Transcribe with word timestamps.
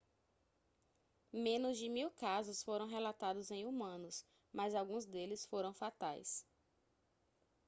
menos 1.31 1.77
de 1.77 1.87
mil 1.87 2.09
casos 2.09 2.63
foram 2.63 2.87
relatados 2.87 3.51
em 3.51 3.67
humanos 3.67 4.25
mas 4.51 4.73
alguns 4.73 5.05
deles 5.05 5.45
foram 5.45 5.75
fatais 5.75 6.43